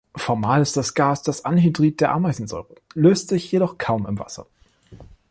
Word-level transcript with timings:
Formal 0.15 0.63
ist 0.63 0.75
das 0.77 0.95
Gas 0.95 1.21
das 1.21 1.45
Anhydrid 1.45 2.01
der 2.01 2.11
Ameisensäure, 2.11 2.73
löst 2.95 3.27
sich 3.29 3.51
jedoch 3.51 3.77
kaum 3.77 4.07
im 4.07 4.17
Wasser. 4.17 4.47